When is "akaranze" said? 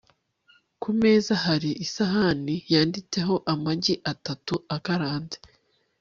4.75-5.37